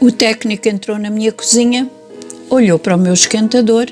O 0.00 0.10
técnico 0.10 0.66
entrou 0.66 0.98
na 0.98 1.10
minha 1.10 1.30
cozinha, 1.30 1.86
olhou 2.48 2.78
para 2.78 2.96
o 2.96 2.98
meu 2.98 3.12
esquentador, 3.12 3.86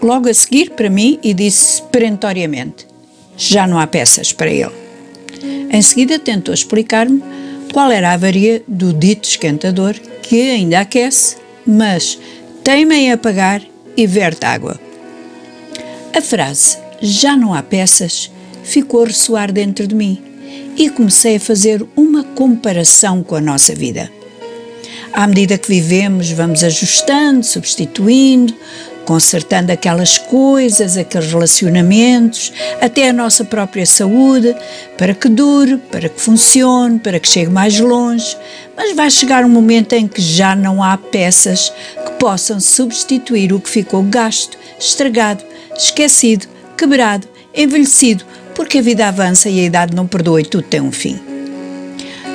logo 0.00 0.28
a 0.28 0.34
seguir 0.34 0.70
para 0.70 0.88
mim 0.88 1.18
e 1.24 1.34
disse 1.34 1.82
perentoriamente: 1.90 2.86
Já 3.36 3.66
não 3.66 3.76
há 3.76 3.86
peças 3.86 4.32
para 4.32 4.48
ele. 4.48 4.70
Em 5.72 5.82
seguida 5.82 6.20
tentou 6.20 6.54
explicar-me 6.54 7.20
qual 7.72 7.90
era 7.90 8.10
a 8.10 8.14
avaria 8.14 8.62
do 8.68 8.92
dito 8.92 9.28
esquentador 9.28 9.94
que 10.22 10.50
ainda 10.52 10.78
aquece, 10.78 11.36
mas 11.66 12.16
teima 12.62 12.94
em 12.94 13.10
apagar 13.10 13.60
e 13.96 14.06
verte 14.06 14.46
água. 14.46 14.78
A 16.16 16.20
frase 16.20 16.78
já 17.02 17.36
não 17.36 17.52
há 17.52 17.62
peças 17.62 18.30
ficou 18.62 19.02
a 19.02 19.06
ressoar 19.06 19.50
dentro 19.50 19.84
de 19.84 19.96
mim 19.96 20.22
e 20.76 20.88
comecei 20.90 21.36
a 21.36 21.40
fazer 21.40 21.84
uma 21.96 22.22
comparação 22.22 23.22
com 23.22 23.34
a 23.34 23.40
nossa 23.40 23.74
vida. 23.74 24.19
À 25.12 25.26
medida 25.26 25.58
que 25.58 25.68
vivemos, 25.68 26.30
vamos 26.30 26.62
ajustando, 26.62 27.44
substituindo, 27.44 28.54
consertando 29.04 29.72
aquelas 29.72 30.18
coisas, 30.18 30.96
aqueles 30.96 31.32
relacionamentos, 31.32 32.52
até 32.80 33.08
a 33.08 33.12
nossa 33.12 33.44
própria 33.44 33.84
saúde, 33.84 34.54
para 34.96 35.12
que 35.12 35.28
dure, 35.28 35.78
para 35.90 36.08
que 36.08 36.20
funcione, 36.20 37.00
para 37.00 37.18
que 37.18 37.28
chegue 37.28 37.50
mais 37.50 37.80
longe. 37.80 38.36
Mas 38.76 38.94
vai 38.94 39.10
chegar 39.10 39.44
um 39.44 39.48
momento 39.48 39.94
em 39.94 40.06
que 40.06 40.22
já 40.22 40.54
não 40.54 40.82
há 40.82 40.96
peças 40.96 41.72
que 42.04 42.12
possam 42.12 42.60
substituir 42.60 43.52
o 43.52 43.58
que 43.58 43.68
ficou 43.68 44.04
gasto, 44.04 44.56
estragado, 44.78 45.42
esquecido, 45.76 46.46
quebrado, 46.78 47.26
envelhecido, 47.52 48.24
porque 48.54 48.78
a 48.78 48.82
vida 48.82 49.08
avança 49.08 49.48
e 49.48 49.58
a 49.58 49.64
idade 49.64 49.94
não 49.94 50.06
perdoa 50.06 50.40
e 50.40 50.44
tudo 50.44 50.62
tem 50.62 50.80
um 50.80 50.92
fim. 50.92 51.18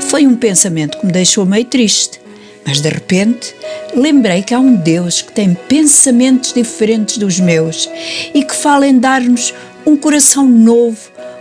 Foi 0.10 0.28
um 0.28 0.36
pensamento 0.36 1.00
que 1.00 1.06
me 1.06 1.12
deixou 1.12 1.46
meio 1.46 1.66
triste, 1.66 2.20
mas 2.66 2.82
de 2.82 2.90
repente 2.90 3.56
lembrei 3.94 4.42
que 4.42 4.54
há 4.54 4.60
um 4.60 4.76
Deus 4.76 5.22
que 5.22 5.32
tem 5.32 5.54
pensamentos 5.54 6.52
diferentes 6.52 7.18
dos 7.18 7.40
meus 7.40 7.90
e 8.34 8.44
que 8.44 8.56
fala 8.56 8.88
em 8.88 8.98
dar-nos 8.98 9.54
um 9.86 9.96
coração 9.96 10.48
novo, 10.48 10.98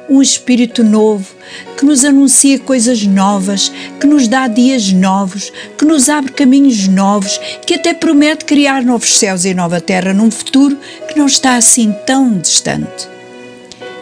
um 0.09 0.21
espírito 0.21 0.85
novo, 0.85 1.35
que 1.79 1.85
nos 1.87 2.05
anuncia 2.05 2.59
coisas 2.59 3.03
novas, 3.05 3.73
que 3.99 4.07
nos 4.07 4.29
dá 4.29 4.47
dias 4.47 4.93
novos, 4.93 5.51
que 5.79 5.85
nos 5.85 6.11
abre 6.11 6.31
caminhos 6.31 6.87
novos, 6.87 7.41
que 7.67 7.75
até 7.75 7.95
promete 7.95 8.45
criar 8.45 8.83
novos 8.83 9.19
céus 9.19 9.47
e 9.47 9.55
nova 9.55 9.81
terra 9.81 10.13
num 10.13 10.31
futuro 10.31 10.77
que 11.09 11.19
não 11.19 11.27
está 11.27 11.57
assim 11.57 11.95
tão 12.07 12.39
distante. 12.39 13.14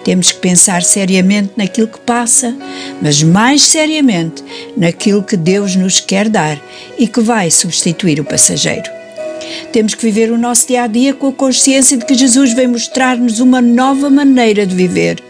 Temos 0.04 0.32
que 0.32 0.38
pensar 0.38 0.82
seriamente 0.82 1.52
naquilo 1.56 1.86
que 1.86 2.00
passa, 2.00 2.56
mas 3.00 3.22
mais 3.22 3.62
seriamente 3.62 4.42
naquilo 4.76 5.22
que 5.22 5.36
Deus 5.36 5.76
nos 5.76 6.00
quer 6.00 6.28
dar 6.28 6.60
e 6.98 7.06
que 7.06 7.20
vai 7.20 7.50
substituir 7.50 8.20
o 8.20 8.24
passageiro. 8.24 8.90
Temos 9.72 9.94
que 9.94 10.02
viver 10.02 10.30
o 10.30 10.38
nosso 10.38 10.66
dia 10.66 10.82
a 10.82 10.86
dia 10.86 11.14
com 11.14 11.28
a 11.28 11.32
consciência 11.32 11.96
de 11.96 12.04
que 12.04 12.14
Jesus 12.14 12.52
veio 12.52 12.70
mostrar-nos 12.70 13.40
uma 13.40 13.60
nova 13.60 14.10
maneira 14.10 14.66
de 14.66 14.74
viver, 14.74 15.22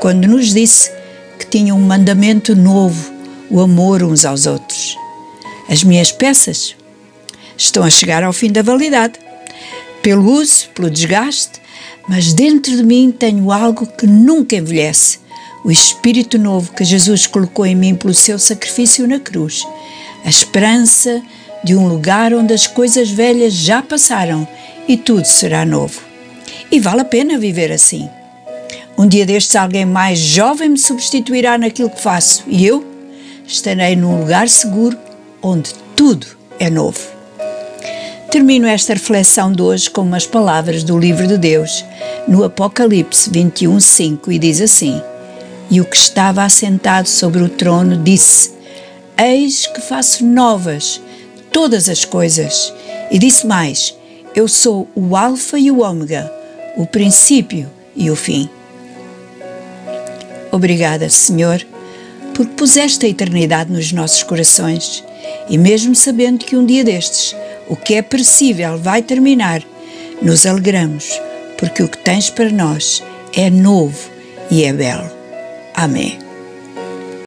quando 0.00 0.26
nos 0.26 0.52
disse 0.52 0.90
que 1.38 1.46
tinha 1.46 1.74
um 1.74 1.80
mandamento 1.80 2.54
novo, 2.54 3.12
o 3.50 3.60
amor 3.60 4.02
uns 4.02 4.24
aos 4.24 4.46
outros. 4.46 4.96
As 5.68 5.82
minhas 5.82 6.12
peças 6.12 6.76
estão 7.56 7.82
a 7.82 7.90
chegar 7.90 8.22
ao 8.22 8.32
fim 8.32 8.50
da 8.50 8.62
validade, 8.62 9.14
pelo 10.02 10.30
uso, 10.32 10.68
pelo 10.74 10.90
desgaste, 10.90 11.61
mas 12.08 12.32
dentro 12.32 12.76
de 12.76 12.82
mim 12.82 13.14
tenho 13.16 13.50
algo 13.52 13.86
que 13.86 14.06
nunca 14.06 14.56
envelhece: 14.56 15.18
o 15.64 15.70
Espírito 15.70 16.38
Novo 16.38 16.72
que 16.72 16.84
Jesus 16.84 17.26
colocou 17.26 17.64
em 17.64 17.74
mim 17.74 17.94
pelo 17.94 18.14
seu 18.14 18.38
sacrifício 18.38 19.06
na 19.06 19.20
cruz, 19.20 19.66
a 20.24 20.28
esperança 20.28 21.22
de 21.64 21.74
um 21.76 21.86
lugar 21.86 22.34
onde 22.34 22.52
as 22.52 22.66
coisas 22.66 23.10
velhas 23.10 23.52
já 23.52 23.80
passaram 23.80 24.46
e 24.88 24.96
tudo 24.96 25.24
será 25.24 25.64
novo. 25.64 26.00
E 26.70 26.80
vale 26.80 27.02
a 27.02 27.04
pena 27.04 27.38
viver 27.38 27.70
assim. 27.70 28.08
Um 28.96 29.06
dia 29.06 29.24
destes, 29.24 29.56
alguém 29.56 29.84
mais 29.84 30.18
jovem 30.18 30.70
me 30.70 30.78
substituirá 30.78 31.56
naquilo 31.56 31.90
que 31.90 32.00
faço 32.00 32.44
e 32.46 32.66
eu 32.66 32.84
estarei 33.46 33.96
num 33.96 34.20
lugar 34.20 34.48
seguro 34.48 34.96
onde 35.42 35.74
tudo 35.96 36.26
é 36.58 36.70
novo. 36.70 37.21
Termino 38.32 38.66
esta 38.66 38.94
reflexão 38.94 39.52
de 39.52 39.60
hoje 39.60 39.90
com 39.90 40.00
umas 40.00 40.26
palavras 40.26 40.82
do 40.82 40.98
livro 40.98 41.26
de 41.26 41.36
Deus, 41.36 41.84
no 42.26 42.42
Apocalipse 42.42 43.28
21, 43.28 43.78
5, 43.78 44.32
e 44.32 44.38
diz 44.38 44.58
assim: 44.62 45.02
E 45.70 45.82
o 45.82 45.84
que 45.84 45.98
estava 45.98 46.42
assentado 46.42 47.06
sobre 47.10 47.42
o 47.42 47.48
trono 47.50 47.94
disse: 47.94 48.52
Eis 49.18 49.66
que 49.66 49.82
faço 49.82 50.24
novas 50.24 50.98
todas 51.52 51.90
as 51.90 52.06
coisas. 52.06 52.72
E 53.10 53.18
disse 53.18 53.46
mais: 53.46 53.94
Eu 54.34 54.48
sou 54.48 54.88
o 54.94 55.14
Alfa 55.14 55.58
e 55.58 55.70
o 55.70 55.82
Ômega, 55.82 56.32
o 56.74 56.86
princípio 56.86 57.68
e 57.94 58.10
o 58.10 58.16
fim. 58.16 58.48
Obrigada, 60.50 61.06
Senhor, 61.10 61.62
porque 62.32 62.54
puseste 62.54 63.04
a 63.04 63.10
eternidade 63.10 63.70
nos 63.70 63.92
nossos 63.92 64.22
corações 64.22 65.04
e, 65.50 65.58
mesmo 65.58 65.94
sabendo 65.94 66.46
que 66.46 66.56
um 66.56 66.64
dia 66.64 66.82
destes 66.82 67.36
o 67.68 67.76
que 67.76 67.94
é 67.94 68.02
perecível 68.02 68.78
vai 68.78 69.02
terminar, 69.02 69.62
nos 70.20 70.46
alegramos, 70.46 71.20
porque 71.58 71.82
o 71.82 71.88
que 71.88 71.98
tens 71.98 72.30
para 72.30 72.50
nós 72.50 73.02
é 73.34 73.50
novo 73.50 74.10
e 74.50 74.64
é 74.64 74.72
belo. 74.72 75.10
Amém. 75.74 76.21